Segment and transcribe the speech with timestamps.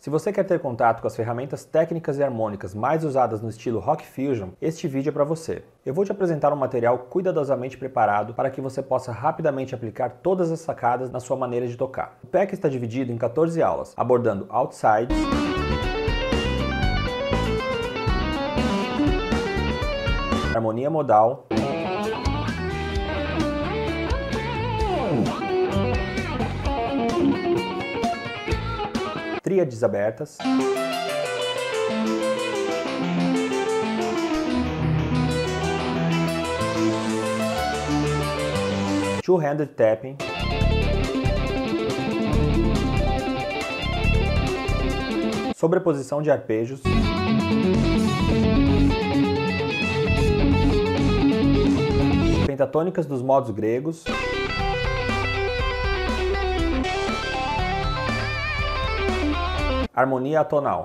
[0.00, 3.78] Se você quer ter contato com as ferramentas técnicas e harmônicas mais usadas no estilo
[3.78, 5.62] Rock Fusion, este vídeo é para você.
[5.84, 10.50] Eu vou te apresentar um material cuidadosamente preparado para que você possa rapidamente aplicar todas
[10.50, 12.18] as sacadas na sua maneira de tocar.
[12.24, 15.14] O pack está dividido em 14 aulas, abordando outsides,
[20.54, 21.46] harmonia modal,
[29.50, 30.38] tríades abertas.
[39.24, 40.16] Two-handed tapping.
[45.56, 46.80] Sobreposição de arpejos.
[52.46, 54.04] Pentatônicas dos modos gregos.
[60.00, 60.84] Harmonia atonal.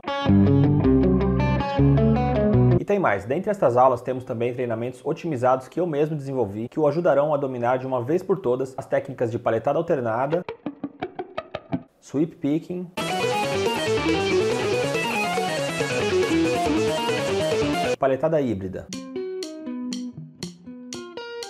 [2.79, 6.79] E tem mais, dentre estas aulas temos também treinamentos otimizados que eu mesmo desenvolvi que
[6.79, 10.45] o ajudarão a dominar de uma vez por todas as técnicas de paletada alternada,
[11.99, 12.87] sweep picking,
[17.97, 18.85] paletada híbrida.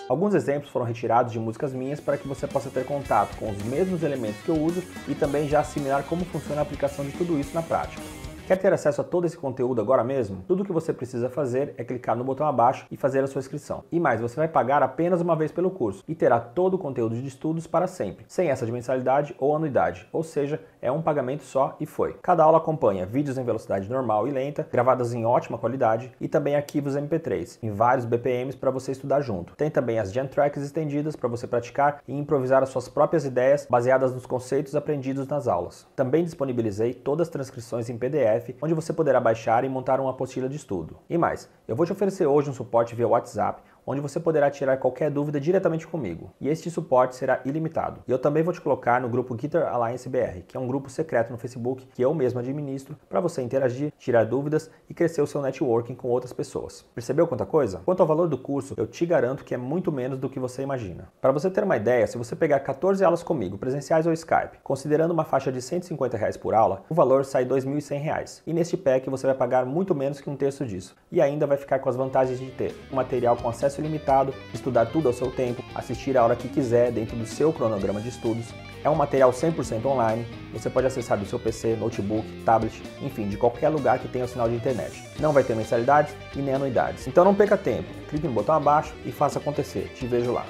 [0.07, 3.57] Alguns exemplos foram retirados de músicas minhas para que você possa ter contato com os
[3.63, 7.39] mesmos elementos que eu uso e também já assimilar como funciona a aplicação de tudo
[7.39, 8.01] isso na prática.
[8.47, 10.43] Quer ter acesso a todo esse conteúdo agora mesmo?
[10.47, 13.39] Tudo o que você precisa fazer é clicar no botão abaixo e fazer a sua
[13.39, 13.83] inscrição.
[13.91, 17.15] E mais, você vai pagar apenas uma vez pelo curso e terá todo o conteúdo
[17.15, 21.41] de estudos para sempre, sem essa de mensalidade ou anuidade, ou seja, é um pagamento
[21.41, 22.19] só e foi.
[22.21, 26.55] Cada aula acompanha vídeos em velocidade normal e lenta, gravadas em ótima qualidade e também
[26.55, 29.55] arquivos MP3 em vários BPMs para você estudar junto.
[29.55, 33.65] Tem também as Gen Tracks estendidas para você praticar e improvisar as suas próprias ideias
[33.67, 35.87] baseadas nos conceitos aprendidos nas aulas.
[35.95, 40.11] Também disponibilizei todas as transcrições em PDF PDF, onde você poderá baixar e montar uma
[40.11, 40.97] apostila de estudo.
[41.09, 44.77] E mais, eu vou te oferecer hoje um suporte via WhatsApp, onde você poderá tirar
[44.77, 46.31] qualquer dúvida diretamente comigo.
[46.39, 48.01] E este suporte será ilimitado.
[48.07, 50.89] E eu também vou te colocar no grupo Guitar Alliance BR, que é um grupo
[50.89, 55.27] secreto no Facebook que eu mesmo administro para você interagir, tirar dúvidas e crescer o
[55.27, 56.85] seu networking com outras pessoas.
[56.93, 57.81] Percebeu quanta coisa?
[57.85, 60.61] Quanto ao valor do curso, eu te garanto que é muito menos do que você
[60.61, 61.09] imagina.
[61.21, 65.11] Para você ter uma ideia, se você pegar 14 aulas comigo, presenciais ou Skype, considerando
[65.11, 68.43] uma faixa de 150 reais por aula, o valor sai 2.100 reais.
[68.45, 70.95] E neste pack você vai pagar muito menos que um terço disso.
[71.11, 74.33] E ainda vai ficar com as vantagens de ter um material com acesso acesso ilimitado,
[74.53, 78.09] estudar tudo ao seu tempo, assistir a hora que quiser dentro do seu cronograma de
[78.09, 78.45] estudos.
[78.83, 83.35] É um material 100% online, você pode acessar do seu PC, notebook, tablet, enfim, de
[83.35, 85.03] qualquer lugar que tenha o sinal de internet.
[85.19, 87.07] Não vai ter mensalidades e nem anuidades.
[87.07, 89.91] Então não perca tempo, clique no botão abaixo e faça acontecer.
[89.95, 90.45] Te vejo lá.